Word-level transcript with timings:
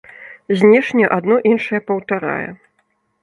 Знешне 0.61 1.05
адно 1.17 1.35
іншае 1.51 1.79
паўтарае. 1.91 2.49